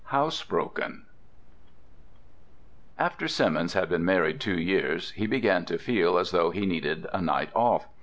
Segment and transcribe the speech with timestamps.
[0.05, 1.05] HOUSEBROKEN
[2.97, 7.05] After Simmons had been married two years he began to feel as though he needed
[7.13, 7.87] a night off.